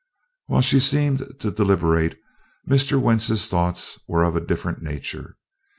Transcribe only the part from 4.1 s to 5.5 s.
of a different nature.